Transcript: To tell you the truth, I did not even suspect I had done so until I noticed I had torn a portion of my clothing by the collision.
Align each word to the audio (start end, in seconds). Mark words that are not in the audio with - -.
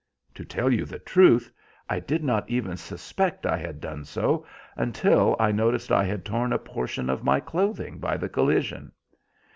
To 0.33 0.43
tell 0.43 0.73
you 0.73 0.83
the 0.85 0.97
truth, 0.97 1.51
I 1.87 1.99
did 1.99 2.23
not 2.23 2.49
even 2.49 2.75
suspect 2.75 3.45
I 3.45 3.57
had 3.59 3.79
done 3.79 4.03
so 4.03 4.47
until 4.75 5.35
I 5.39 5.51
noticed 5.51 5.91
I 5.91 6.05
had 6.05 6.25
torn 6.25 6.51
a 6.51 6.57
portion 6.57 7.07
of 7.07 7.23
my 7.23 7.39
clothing 7.39 7.99
by 7.99 8.17
the 8.17 8.27
collision. 8.27 8.93